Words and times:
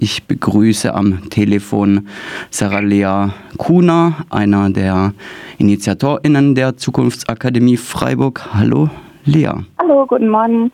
Ich 0.00 0.26
begrüße 0.26 0.94
am 0.94 1.28
Telefon 1.30 2.08
Sarah 2.50 2.80
Lea 2.80 3.30
Kuhner, 3.56 4.24
einer 4.30 4.70
der 4.70 5.12
InitiatorInnen 5.58 6.54
der 6.54 6.76
Zukunftsakademie 6.76 7.76
Freiburg. 7.76 8.54
Hallo, 8.54 8.90
Lea. 9.24 9.50
Hallo, 9.78 10.06
guten 10.06 10.28
Morgen. 10.28 10.72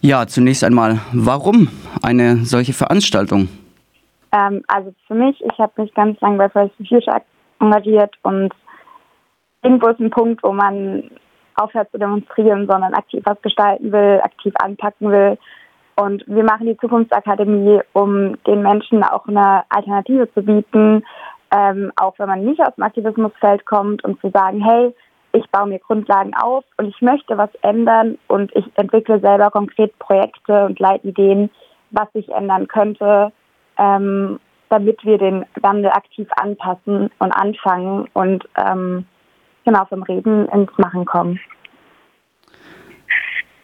Ja, 0.00 0.26
zunächst 0.26 0.64
einmal, 0.64 1.00
warum 1.12 1.68
eine 2.02 2.44
solche 2.44 2.72
Veranstaltung? 2.72 3.48
Ähm, 4.32 4.62
also 4.68 4.94
für 5.06 5.14
mich, 5.14 5.40
ich 5.40 5.58
habe 5.58 5.82
mich 5.82 5.92
ganz 5.94 6.20
lange 6.20 6.38
bei 6.38 6.48
Fridays 6.48 6.72
for 6.76 6.86
Future 6.86 7.22
engagiert 7.60 8.14
und 8.22 8.52
irgendwo 9.62 9.88
ist 9.88 10.00
ein 10.00 10.10
Punkt, 10.10 10.42
wo 10.42 10.52
man 10.52 11.10
aufhört 11.56 11.90
zu 11.90 11.98
demonstrieren, 11.98 12.66
sondern 12.66 12.94
aktiv 12.94 13.22
was 13.24 13.40
gestalten 13.42 13.92
will, 13.92 14.20
aktiv 14.22 14.52
anpacken 14.62 15.10
will. 15.10 15.38
Und 16.00 16.24
wir 16.26 16.44
machen 16.44 16.66
die 16.66 16.78
Zukunftsakademie, 16.78 17.80
um 17.92 18.42
den 18.44 18.62
Menschen 18.62 19.02
auch 19.02 19.28
eine 19.28 19.64
Alternative 19.68 20.32
zu 20.32 20.42
bieten, 20.42 21.04
ähm, 21.54 21.92
auch 21.96 22.14
wenn 22.18 22.28
man 22.28 22.42
nicht 22.42 22.60
aus 22.60 22.74
dem 22.74 22.84
Aktivismusfeld 22.84 23.66
kommt 23.66 24.02
und 24.02 24.18
zu 24.22 24.30
sagen, 24.30 24.64
hey, 24.64 24.94
ich 25.32 25.44
baue 25.50 25.68
mir 25.68 25.78
Grundlagen 25.78 26.32
auf 26.34 26.64
und 26.78 26.86
ich 26.86 27.02
möchte 27.02 27.36
was 27.36 27.50
ändern 27.60 28.16
und 28.28 28.50
ich 28.56 28.64
entwickle 28.76 29.20
selber 29.20 29.50
konkret 29.50 29.96
Projekte 29.98 30.64
und 30.64 30.78
Leitideen, 30.78 31.50
was 31.90 32.10
sich 32.14 32.30
ändern 32.30 32.66
könnte, 32.66 33.30
ähm, 33.76 34.40
damit 34.70 35.04
wir 35.04 35.18
den 35.18 35.44
Wandel 35.60 35.90
aktiv 35.90 36.28
anpassen 36.36 37.10
und 37.18 37.32
anfangen 37.32 38.08
und 38.14 38.48
ähm, 38.56 39.04
genau 39.66 39.84
vom 39.84 40.02
Reden 40.04 40.48
ins 40.48 40.70
Machen 40.78 41.04
kommen. 41.04 41.40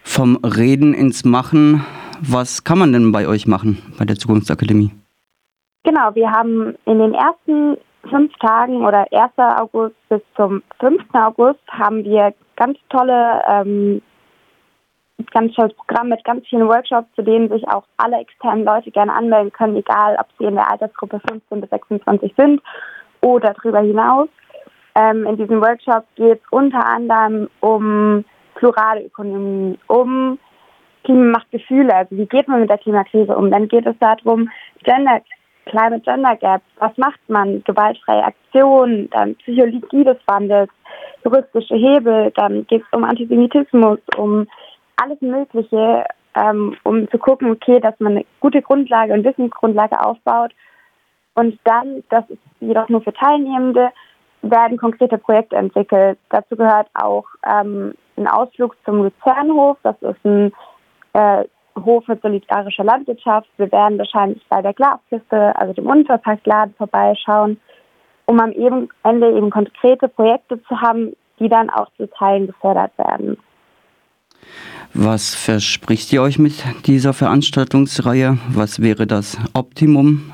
Vom 0.02 0.36
Reden 0.44 0.92
ins 0.92 1.24
Machen, 1.24 1.82
was 2.20 2.64
kann 2.64 2.78
man 2.78 2.92
denn 2.92 3.12
bei 3.12 3.26
euch 3.26 3.46
machen, 3.46 3.82
bei 3.98 4.04
der 4.04 4.16
Zukunftsakademie? 4.16 4.90
Genau, 5.84 6.14
wir 6.14 6.30
haben 6.30 6.74
in 6.84 6.98
den 6.98 7.14
ersten 7.14 7.76
fünf 8.08 8.32
Tagen 8.38 8.84
oder 8.84 9.06
1. 9.12 9.32
August 9.36 9.94
bis 10.08 10.20
zum 10.36 10.62
5. 10.80 11.02
August 11.12 11.60
haben 11.68 12.04
wir 12.04 12.34
ganz 12.56 12.78
tolle, 12.88 13.40
ähm, 13.48 14.02
ganz 15.32 15.54
tolles 15.54 15.74
Programm 15.74 16.08
mit 16.08 16.24
ganz 16.24 16.46
vielen 16.48 16.68
Workshops, 16.68 17.08
zu 17.14 17.22
denen 17.22 17.48
sich 17.48 17.66
auch 17.68 17.84
alle 17.96 18.18
externen 18.18 18.64
Leute 18.64 18.90
gerne 18.90 19.12
anmelden 19.12 19.52
können, 19.52 19.76
egal 19.76 20.16
ob 20.18 20.26
sie 20.38 20.44
in 20.44 20.54
der 20.54 20.70
Altersgruppe 20.70 21.20
15 21.28 21.60
bis 21.60 21.70
26 21.70 22.34
sind 22.36 22.60
oder 23.20 23.54
darüber 23.54 23.80
hinaus. 23.80 24.28
Ähm, 24.94 25.26
in 25.26 25.36
diesem 25.36 25.60
Workshop 25.60 26.04
geht 26.16 26.40
es 26.42 26.48
unter 26.50 26.84
anderem 26.86 27.48
um 27.60 28.24
plurale 28.54 29.04
Ökonomie, 29.04 29.78
um 29.88 30.38
Klima 31.06 31.38
macht 31.38 31.50
Gefühle, 31.50 31.94
also 31.94 32.16
wie 32.16 32.26
geht 32.26 32.48
man 32.48 32.60
mit 32.60 32.70
der 32.70 32.78
Klimakrise 32.78 33.34
um? 33.34 33.50
Dann 33.50 33.68
geht 33.68 33.86
es 33.86 33.96
darum, 33.98 34.50
Gender 34.84 35.22
Climate 35.66 36.02
Gender 36.02 36.36
Gap, 36.36 36.62
was 36.78 36.96
macht 36.96 37.20
man? 37.28 37.62
Gewaltfreie 37.64 38.24
Aktion, 38.24 39.08
dann 39.10 39.34
Psychologie 39.36 40.04
des 40.04 40.18
Wandels, 40.26 40.70
juristische 41.24 41.74
Hebel, 41.74 42.30
dann 42.36 42.66
geht 42.66 42.82
es 42.82 42.96
um 42.96 43.04
Antisemitismus, 43.04 43.98
um 44.16 44.46
alles 44.96 45.20
Mögliche, 45.20 46.04
ähm, 46.36 46.76
um 46.84 47.10
zu 47.10 47.18
gucken, 47.18 47.50
okay, 47.50 47.80
dass 47.80 47.98
man 47.98 48.12
eine 48.12 48.24
gute 48.40 48.62
Grundlage 48.62 49.12
und 49.12 49.24
Wissensgrundlage 49.24 50.00
aufbaut. 50.04 50.52
Und 51.34 51.58
dann, 51.64 52.04
das 52.10 52.24
ist 52.30 52.40
jedoch 52.60 52.88
nur 52.88 53.02
für 53.02 53.12
Teilnehmende, 53.12 53.90
werden 54.42 54.78
konkrete 54.78 55.18
Projekte 55.18 55.56
entwickelt. 55.56 56.18
Dazu 56.30 56.56
gehört 56.56 56.88
auch 56.94 57.24
ähm, 57.44 57.94
ein 58.16 58.28
Ausflug 58.28 58.76
zum 58.84 59.02
Luzernhof. 59.02 59.78
Das 59.82 59.96
ist 60.00 60.24
ein 60.24 60.52
äh, 61.16 61.44
Hof 61.84 62.06
mit 62.08 62.22
solidarischer 62.22 62.84
Landwirtschaft. 62.84 63.48
Wir 63.56 63.70
werden 63.72 63.98
wahrscheinlich 63.98 64.42
bei 64.48 64.62
der 64.62 64.72
Glaskiste, 64.72 65.54
also 65.56 65.72
dem 65.72 65.86
Unverpacktladen, 65.86 66.74
vorbeischauen, 66.76 67.58
um 68.26 68.40
am 68.40 68.52
Ende 69.02 69.36
eben 69.36 69.50
konkrete 69.50 70.08
Projekte 70.08 70.62
zu 70.64 70.80
haben, 70.80 71.14
die 71.38 71.48
dann 71.48 71.70
auch 71.70 71.88
zu 71.96 72.08
Teilen 72.10 72.46
gefördert 72.46 72.92
werden. 72.98 73.36
Was 74.94 75.34
verspricht 75.34 76.12
ihr 76.12 76.22
euch 76.22 76.38
mit 76.38 76.64
dieser 76.86 77.12
Veranstaltungsreihe? 77.12 78.38
Was 78.48 78.80
wäre 78.80 79.06
das 79.06 79.38
Optimum, 79.54 80.32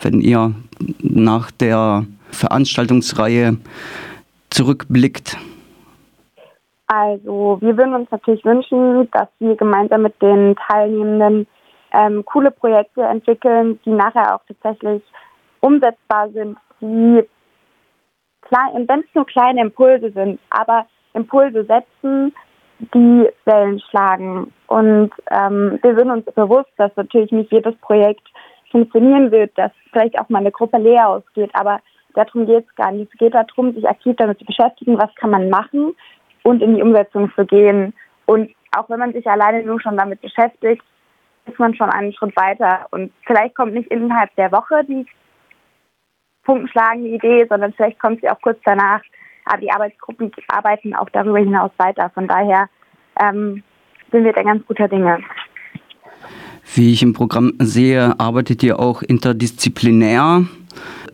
wenn 0.00 0.20
ihr 0.20 0.54
nach 1.00 1.50
der 1.50 2.06
Veranstaltungsreihe 2.30 3.58
zurückblickt? 4.50 5.36
Also 6.88 7.58
wir 7.60 7.76
würden 7.76 7.94
uns 7.94 8.10
natürlich 8.10 8.44
wünschen, 8.46 9.10
dass 9.10 9.28
wir 9.38 9.56
gemeinsam 9.56 10.02
mit 10.02 10.20
den 10.22 10.56
Teilnehmenden 10.56 11.46
ähm, 11.92 12.24
coole 12.24 12.50
Projekte 12.50 13.02
entwickeln, 13.02 13.78
die 13.84 13.90
nachher 13.90 14.34
auch 14.34 14.40
tatsächlich 14.48 15.02
umsetzbar 15.60 16.30
sind, 16.30 16.56
die 16.80 17.22
klein, 18.40 18.88
wenn 18.88 19.00
es 19.00 19.14
nur 19.14 19.26
kleine 19.26 19.60
Impulse 19.60 20.10
sind, 20.12 20.40
aber 20.48 20.86
Impulse 21.12 21.64
setzen, 21.64 22.34
die 22.94 23.28
Wellen 23.44 23.80
schlagen. 23.90 24.52
Und 24.68 25.10
ähm, 25.30 25.78
wir 25.82 25.94
sind 25.94 26.10
uns 26.10 26.24
bewusst, 26.34 26.70
dass 26.78 26.94
natürlich 26.96 27.32
nicht 27.32 27.52
jedes 27.52 27.76
Projekt 27.76 28.26
funktionieren 28.70 29.30
wird, 29.30 29.56
dass 29.58 29.72
vielleicht 29.92 30.18
auch 30.18 30.28
mal 30.30 30.38
eine 30.38 30.52
Gruppe 30.52 30.78
leer 30.78 31.08
ausgeht, 31.08 31.50
aber 31.52 31.80
darum 32.14 32.46
geht 32.46 32.66
es 32.66 32.74
gar 32.76 32.92
nicht. 32.92 33.12
Es 33.12 33.18
geht 33.18 33.34
darum, 33.34 33.74
sich 33.74 33.86
aktiv 33.86 34.16
damit 34.16 34.38
zu 34.38 34.46
beschäftigen, 34.46 34.98
was 34.98 35.14
kann 35.16 35.30
man 35.30 35.50
machen 35.50 35.94
und 36.48 36.62
in 36.62 36.76
die 36.76 36.82
Umsetzung 36.82 37.30
zu 37.34 37.44
gehen. 37.44 37.92
Und 38.24 38.50
auch 38.76 38.88
wenn 38.88 38.98
man 38.98 39.12
sich 39.12 39.26
alleine 39.26 39.62
nur 39.64 39.80
schon 39.80 39.98
damit 39.98 40.22
beschäftigt, 40.22 40.82
ist 41.46 41.58
man 41.58 41.74
schon 41.74 41.90
einen 41.90 42.12
Schritt 42.14 42.34
weiter. 42.36 42.86
Und 42.90 43.12
vielleicht 43.26 43.54
kommt 43.54 43.74
nicht 43.74 43.90
innerhalb 43.90 44.34
der 44.36 44.50
Woche 44.50 44.82
die 44.88 45.06
punktenschlagende 46.44 47.10
Idee, 47.10 47.46
sondern 47.48 47.74
vielleicht 47.74 47.98
kommt 47.98 48.22
sie 48.22 48.30
auch 48.30 48.40
kurz 48.40 48.58
danach. 48.64 49.02
Aber 49.44 49.60
die 49.60 49.70
Arbeitsgruppen 49.70 50.32
arbeiten 50.48 50.94
auch 50.94 51.10
darüber 51.10 51.38
hinaus 51.38 51.70
weiter. 51.76 52.10
Von 52.14 52.26
daher 52.26 52.68
ähm, 53.22 53.62
sind 54.10 54.24
wir 54.24 54.32
da 54.32 54.42
ganz 54.42 54.66
guter 54.66 54.88
Dinge. 54.88 55.18
Wie 56.74 56.92
ich 56.92 57.02
im 57.02 57.12
Programm 57.12 57.52
sehe, 57.58 58.14
arbeitet 58.18 58.62
ihr 58.62 58.78
auch 58.78 59.02
interdisziplinär. 59.02 60.44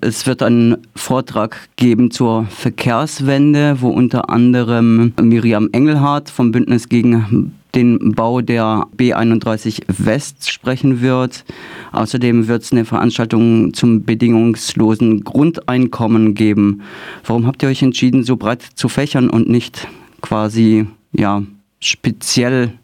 Es 0.05 0.27
wird 0.27 0.43
einen 0.43 0.77
Vortrag 0.95 1.57
geben 1.77 2.11
zur 2.11 2.45
Verkehrswende, 2.51 3.81
wo 3.81 3.89
unter 3.89 4.29
anderem 4.29 5.15
Miriam 5.19 5.71
Engelhardt 5.73 6.29
vom 6.29 6.53
Bündnis 6.53 6.91
gegen 6.91 7.55
den 7.75 8.13
Bau 8.13 8.43
der 8.43 8.87
B31 8.99 9.81
West 9.89 10.51
sprechen 10.51 11.01
wird. 11.01 11.47
Außerdem 11.93 12.49
wird 12.49 12.65
es 12.65 12.73
eine 12.73 12.85
Veranstaltung 12.85 13.73
zum 13.73 14.05
bedingungslosen 14.05 15.25
Grundeinkommen 15.25 16.35
geben. 16.35 16.83
Warum 17.25 17.47
habt 17.47 17.63
ihr 17.63 17.71
euch 17.71 17.83
entschieden, 17.83 18.25
so 18.25 18.37
breit 18.37 18.63
zu 18.75 18.91
fächern 18.91 19.31
und 19.31 19.49
nicht 19.49 19.89
quasi 20.21 20.87
ja, 21.13 21.43
speziell 21.81 22.75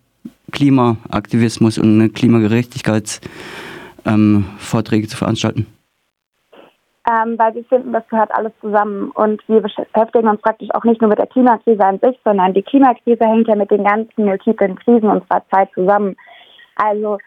Klimaaktivismus 0.53 1.77
und 1.77 2.15
Klimagerechtigkeitsvorträge 2.15 3.21
ähm, 4.07 5.09
zu 5.11 5.17
veranstalten? 5.19 5.67
Ähm, 7.09 7.39
weil 7.39 7.55
wir 7.55 7.65
finden, 7.65 7.93
das 7.93 8.07
gehört 8.09 8.31
alles 8.35 8.53
zusammen. 8.61 9.11
Und 9.13 9.47
wir 9.49 9.61
beschäftigen 9.61 10.29
uns 10.29 10.41
praktisch 10.43 10.69
auch 10.75 10.85
nicht 10.85 11.01
nur 11.01 11.09
mit 11.09 11.19
der 11.19 11.27
Klimakrise 11.27 11.85
an 11.85 11.99
sich, 12.01 12.19
sondern 12.25 12.53
die 12.53 12.63
Klimakrise 12.63 13.25
hängt 13.25 13.49
ja 13.49 13.55
mit 13.55 13.71
den 13.71 13.85
ganzen 13.85 14.25
multiplen 14.25 14.79
Krisen 14.79 15.09
unserer 15.09 15.43
Zeit 15.51 15.71
zusammen. 15.75 16.17
Also 16.77 17.19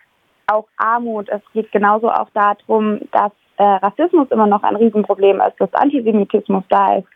auch 0.47 0.67
Armut, 0.78 1.29
es 1.29 1.41
geht 1.53 1.72
genauso 1.72 2.09
auch 2.09 2.29
darum, 2.34 3.00
dass 3.11 3.31
äh, 3.57 3.63
Rassismus 3.63 4.29
immer 4.29 4.47
noch 4.47 4.63
ein 4.63 4.75
Riesenproblem 4.75 5.41
ist, 5.41 5.59
dass 5.59 5.73
Antisemitismus 5.73 6.63
da 6.69 6.97
ist, 6.97 7.07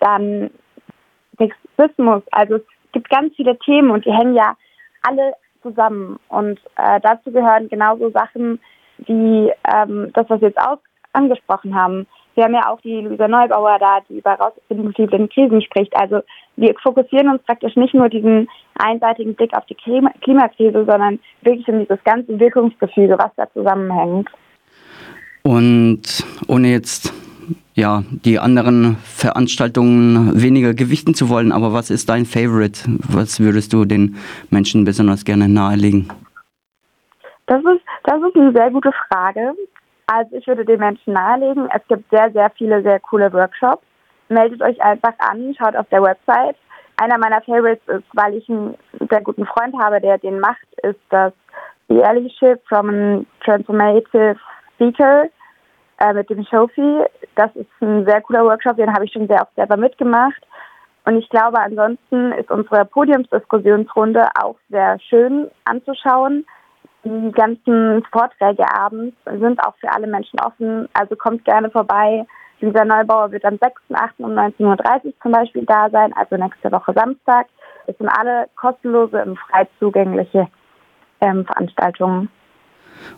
dann 0.00 0.50
Sexismus, 1.38 2.22
also 2.30 2.56
es 2.56 2.62
gibt 2.92 3.08
ganz 3.10 3.34
viele 3.36 3.58
Themen 3.58 3.90
und 3.90 4.04
die 4.04 4.12
hängen 4.12 4.34
ja 4.34 4.54
alle 5.02 5.34
zusammen. 5.62 6.18
Und 6.28 6.60
äh, 6.76 7.00
dazu 7.00 7.30
gehören 7.32 7.68
genauso 7.68 8.10
Sachen 8.10 8.60
wie 8.98 9.52
ähm, 9.72 10.10
das, 10.14 10.28
was 10.28 10.40
jetzt 10.40 10.58
aus 10.58 10.78
angesprochen 11.12 11.74
haben. 11.74 12.06
Wir 12.34 12.44
haben 12.44 12.54
ja 12.54 12.70
auch 12.70 12.80
die 12.80 13.00
Luisa 13.00 13.26
Neubauer 13.26 13.78
da, 13.78 13.98
die 14.08 14.18
über 14.18 14.34
rausfindungsliebenden 14.34 15.28
Krisen 15.28 15.60
spricht. 15.60 15.94
Also 15.96 16.20
wir 16.56 16.74
fokussieren 16.80 17.28
uns 17.30 17.42
praktisch 17.42 17.74
nicht 17.76 17.94
nur 17.94 18.08
diesen 18.08 18.48
einseitigen 18.78 19.34
Blick 19.34 19.56
auf 19.56 19.66
die 19.66 19.74
Klima 19.74 20.10
Klimakrise, 20.22 20.84
sondern 20.84 21.18
wirklich 21.42 21.66
um 21.68 21.80
dieses 21.80 22.02
ganze 22.04 22.38
Wirkungsgefüge, 22.38 23.18
was 23.18 23.32
da 23.36 23.50
zusammenhängt. 23.52 24.28
Und 25.42 26.24
ohne 26.46 26.68
jetzt 26.68 27.12
ja, 27.74 28.02
die 28.10 28.38
anderen 28.38 28.96
Veranstaltungen 28.96 30.40
weniger 30.40 30.74
gewichten 30.74 31.14
zu 31.14 31.28
wollen, 31.28 31.52
aber 31.52 31.72
was 31.72 31.90
ist 31.90 32.08
dein 32.08 32.24
Favorite? 32.24 32.80
Was 33.08 33.40
würdest 33.40 33.72
du 33.72 33.84
den 33.84 34.16
Menschen 34.50 34.84
besonders 34.84 35.24
gerne 35.24 35.48
nahelegen? 35.48 36.08
Das 37.46 37.60
ist, 37.60 37.82
das 38.04 38.20
ist 38.20 38.36
eine 38.36 38.52
sehr 38.52 38.70
gute 38.70 38.90
Frage. 39.08 39.54
Also 40.10 40.36
ich 40.36 40.46
würde 40.46 40.64
den 40.64 40.80
Menschen 40.80 41.12
nahelegen, 41.12 41.68
es 41.70 41.86
gibt 41.86 42.08
sehr, 42.10 42.30
sehr 42.32 42.50
viele 42.56 42.82
sehr 42.82 42.98
coole 42.98 43.30
Workshops. 43.32 43.84
Meldet 44.30 44.62
euch 44.62 44.80
einfach 44.82 45.12
an, 45.18 45.54
schaut 45.58 45.76
auf 45.76 45.86
der 45.90 46.02
Website. 46.02 46.56
Einer 46.96 47.18
meiner 47.18 47.42
Favorites 47.42 47.86
ist, 47.88 48.06
weil 48.14 48.34
ich 48.34 48.48
einen 48.48 48.74
sehr 49.10 49.20
guten 49.20 49.44
Freund 49.44 49.74
habe, 49.78 50.00
der 50.00 50.16
den 50.18 50.40
macht, 50.40 50.66
ist 50.82 51.00
das 51.10 51.32
The 51.88 52.02
Allyship 52.02 52.60
from 52.66 52.88
a 52.88 53.44
Transformative 53.44 54.36
Speaker 54.74 55.28
äh, 56.00 56.12
mit 56.14 56.30
dem 56.30 56.44
Shofi. 56.44 57.04
Das 57.34 57.54
ist 57.54 57.68
ein 57.80 58.06
sehr 58.06 58.22
cooler 58.22 58.44
Workshop, 58.44 58.76
den 58.76 58.92
habe 58.92 59.04
ich 59.04 59.12
schon 59.12 59.28
sehr 59.28 59.42
oft 59.42 59.54
selber 59.56 59.76
mitgemacht. 59.76 60.42
Und 61.04 61.16
ich 61.16 61.28
glaube, 61.28 61.58
ansonsten 61.58 62.32
ist 62.32 62.50
unsere 62.50 62.86
Podiumsdiskussionsrunde 62.86 64.26
auch 64.42 64.56
sehr 64.70 64.98
schön 65.00 65.50
anzuschauen. 65.64 66.46
Die 67.04 67.32
ganzen 67.32 68.04
Vorträge 68.10 68.64
abends 68.74 69.16
sind 69.24 69.60
auch 69.64 69.74
für 69.80 69.90
alle 69.92 70.06
Menschen 70.06 70.40
offen. 70.40 70.88
Also 70.94 71.16
kommt 71.16 71.44
gerne 71.44 71.70
vorbei. 71.70 72.26
Dieser 72.60 72.84
Neubauer 72.84 73.30
wird 73.30 73.44
am 73.44 73.54
6.8. 73.54 74.10
um 74.18 74.32
19.30 74.32 75.04
Uhr 75.04 75.12
zum 75.22 75.32
Beispiel 75.32 75.64
da 75.64 75.88
sein, 75.90 76.12
also 76.14 76.36
nächste 76.36 76.72
Woche 76.72 76.92
Samstag. 76.92 77.46
Es 77.86 77.96
sind 77.98 78.08
alle 78.08 78.48
kostenlose 78.56 79.22
und 79.24 79.38
frei 79.38 79.68
zugängliche 79.78 80.48
ähm, 81.20 81.44
Veranstaltungen. 81.46 82.28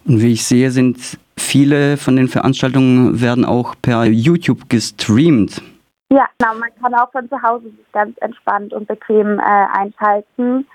Und 0.07 0.21
wie 0.21 0.33
ich 0.33 0.45
sehe, 0.45 0.71
sind 0.71 1.19
viele 1.39 1.97
von 1.97 2.17
den 2.17 2.29
Veranstaltungen 2.29 3.21
werden 3.21 3.47
auch 3.47 3.75
per 3.81 4.05
YouTube 4.05 4.69
gestreamt. 4.69 5.63
Ja, 6.11 6.27
genau. 6.39 6.55
Man 6.59 6.71
kann 6.81 6.95
auch 6.95 7.11
von 7.13 7.29
zu 7.29 7.41
Hause 7.41 7.65
sich 7.65 7.93
ganz 7.93 8.17
entspannt 8.21 8.73
und 8.73 8.89
bequem 8.89 9.39
äh, 9.39 9.43
einschalten. 9.73 10.67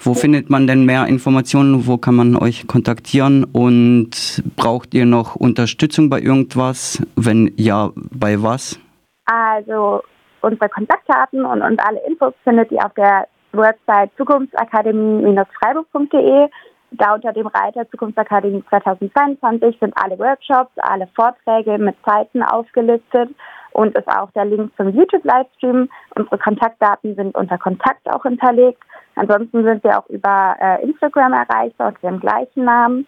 Wo 0.00 0.14
findet 0.14 0.50
man 0.50 0.66
denn 0.66 0.84
mehr 0.84 1.06
Informationen? 1.06 1.86
Wo 1.86 1.96
kann 1.96 2.14
man 2.14 2.36
euch 2.36 2.66
kontaktieren? 2.66 3.44
Und 3.44 4.42
braucht 4.56 4.92
ihr 4.94 5.06
noch 5.06 5.36
Unterstützung 5.36 6.10
bei 6.10 6.20
irgendwas? 6.20 7.02
Wenn 7.16 7.52
ja, 7.56 7.90
bei 7.94 8.42
was? 8.42 8.78
Also 9.26 10.02
unsere 10.42 10.68
Kontaktdaten 10.68 11.44
und, 11.44 11.62
und 11.62 11.80
alle 11.80 12.00
Infos 12.06 12.34
findet 12.44 12.70
ihr 12.70 12.84
auf 12.84 12.92
der 12.94 13.26
Website 13.52 14.10
zukunftsakademie-freiburg.de. 14.16 16.48
Da 16.96 17.14
unter 17.14 17.32
dem 17.32 17.48
Reiter 17.48 17.90
Zukunftsakademie 17.90 18.62
2022 18.68 19.78
sind 19.80 19.92
alle 19.96 20.16
Workshops, 20.18 20.70
alle 20.76 21.08
Vorträge 21.16 21.76
mit 21.78 21.96
Zeiten 22.04 22.40
aufgelistet 22.42 23.30
und 23.74 23.96
ist 23.96 24.08
auch 24.08 24.30
der 24.32 24.46
Link 24.46 24.72
zum 24.76 24.88
YouTube-Livestream. 24.88 25.88
Unsere 26.16 26.38
Kontaktdaten 26.38 27.14
sind 27.16 27.34
unter 27.34 27.58
Kontakt 27.58 28.08
auch 28.10 28.22
hinterlegt. 28.22 28.82
Ansonsten 29.16 29.64
sind 29.64 29.84
wir 29.84 29.98
auch 29.98 30.08
über 30.08 30.56
äh, 30.60 30.82
Instagram 30.82 31.32
erreichbar 31.32 31.88
unter 31.88 32.08
dem 32.08 32.20
gleichen 32.20 32.64
Namen. 32.64 33.06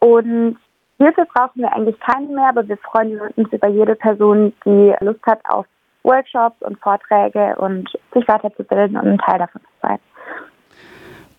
Und 0.00 0.58
Hilfe 0.98 1.26
brauchen 1.32 1.62
wir 1.62 1.72
eigentlich 1.72 1.98
keine 2.00 2.26
mehr, 2.26 2.48
aber 2.48 2.68
wir 2.68 2.76
freuen 2.78 3.20
uns 3.36 3.52
über 3.52 3.68
jede 3.68 3.94
Person, 3.94 4.52
die 4.64 4.94
Lust 5.00 5.24
hat 5.26 5.40
auf 5.48 5.66
Workshops 6.02 6.60
und 6.60 6.78
Vorträge 6.80 7.56
und 7.56 7.88
sich 8.12 8.26
weiterzubilden 8.28 8.96
und 8.96 9.08
ein 9.08 9.18
Teil 9.18 9.38
davon 9.38 9.60
zu 9.62 9.68
sein. 9.82 9.98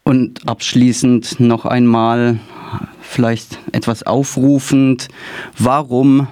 Und 0.04 0.48
abschließend 0.48 1.40
noch 1.40 1.66
einmal 1.66 2.40
vielleicht 3.02 3.60
etwas 3.74 4.06
aufrufend, 4.06 5.08
warum 5.58 6.28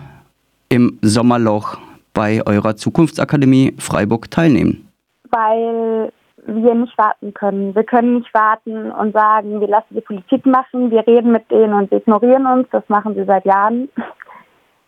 im 0.70 1.00
Sommerloch 1.02 1.78
bei 2.14 2.42
eurer 2.46 2.76
Zukunftsakademie 2.76 3.76
Freiburg 3.80 4.30
teilnehmen? 4.32 4.88
Weil 5.32 6.12
wir 6.46 6.76
nicht 6.76 6.98
warten 6.98 7.34
können. 7.34 7.74
Wir 7.76 7.84
können 7.84 8.16
nicht 8.16 8.34
warten 8.34 8.92
und 8.92 9.14
sagen, 9.14 9.62
wir 9.62 9.68
lassen 9.68 9.96
die 9.96 10.02
Politik 10.02 10.46
machen, 10.46 10.92
wir 10.92 11.06
reden 11.08 11.32
mit 11.32 11.50
denen 11.50 11.74
und 11.74 11.90
sie 11.90 11.98
ignorieren 11.98 12.46
uns. 12.46 12.68
Das 12.72 12.84
machen 12.90 13.16
sie 13.16 13.24
seit 13.26 13.46
Jahren. 13.46 13.90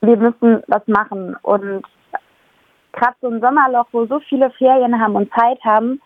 Wir 0.02 0.18
müssen 0.18 0.62
was 0.68 0.86
machen. 0.88 1.36
Und 1.42 1.84
gerade 2.94 3.16
so 3.22 3.30
ein 3.30 3.42
Sommerloch, 3.42 3.88
wo 3.92 4.06
so 4.06 4.20
viele 4.28 4.50
Ferien 4.52 5.00
haben 5.00 5.16
und 5.16 5.32
Zeit 5.34 5.60
haben, 5.64 6.02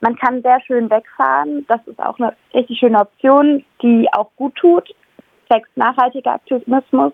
man 0.00 0.16
kann 0.16 0.42
sehr 0.42 0.60
schön 0.60 0.90
wegfahren. 0.90 1.66
Das 1.68 1.80
ist 1.86 1.98
auch 1.98 2.18
eine 2.18 2.34
richtig 2.54 2.78
schöne 2.78 3.00
Option, 3.00 3.64
die 3.82 4.08
auch 4.12 4.30
gut 4.36 4.54
tut. 4.54 4.88
Sechs 5.50 5.68
nachhaltiger 5.76 6.34
Aktivismus. 6.34 7.12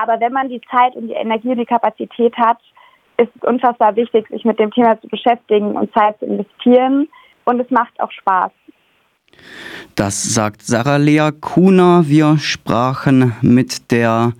Aber 0.00 0.20
wenn 0.20 0.32
man 0.32 0.48
die 0.48 0.60
Zeit 0.70 0.94
und 0.94 1.08
die 1.08 1.14
Energie 1.14 1.48
und 1.48 1.58
die 1.58 1.66
Kapazität 1.66 2.36
hat, 2.36 2.58
ist 3.16 3.30
es 3.34 3.42
unfassbar 3.42 3.96
wichtig, 3.96 4.28
sich 4.28 4.44
mit 4.44 4.58
dem 4.60 4.70
Thema 4.70 5.00
zu 5.00 5.08
beschäftigen 5.08 5.76
und 5.76 5.92
Zeit 5.92 6.16
zu 6.20 6.26
investieren. 6.26 7.08
Und 7.44 7.58
es 7.58 7.68
macht 7.70 7.98
auch 7.98 8.12
Spaß. 8.12 8.52
Das 9.96 10.22
sagt 10.22 10.62
Sarah 10.62 10.98
Lea 10.98 11.30
Kuhner. 11.40 12.04
Wir 12.06 12.38
sprachen 12.38 13.34
mit 13.42 13.90
der 13.90 14.34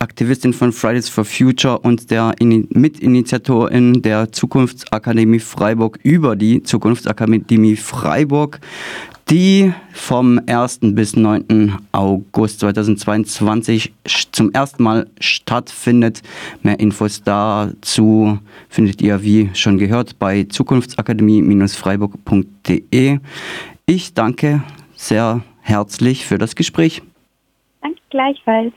Aktivistin 0.00 0.52
von 0.52 0.72
Fridays 0.72 1.08
for 1.08 1.24
Future 1.24 1.78
und 1.78 2.10
der 2.10 2.34
Mitinitiatorin 2.40 4.02
der 4.02 4.32
Zukunftsakademie 4.32 5.38
Freiburg 5.38 5.98
über 6.02 6.34
die 6.34 6.62
Zukunftsakademie 6.62 7.76
Freiburg, 7.76 8.60
die 9.28 9.72
vom 9.92 10.40
1. 10.46 10.94
bis 10.94 11.16
9. 11.16 11.78
August 11.92 12.60
2022 12.60 13.92
zum 14.30 14.52
ersten 14.52 14.82
Mal 14.82 15.06
stattfindet. 15.18 16.22
Mehr 16.62 16.78
Infos 16.78 17.22
dazu 17.22 18.38
findet 18.68 19.00
ihr, 19.02 19.22
wie 19.22 19.50
schon 19.54 19.78
gehört, 19.78 20.18
bei 20.18 20.44
zukunftsakademie-freiburg.de. 20.44 23.18
Ich 23.86 24.14
danke 24.14 24.62
sehr 24.94 25.42
herzlich 25.60 26.24
für 26.24 26.38
das 26.38 26.54
Gespräch. 26.54 27.02
Danke 27.82 28.00
gleichfalls. 28.10 28.72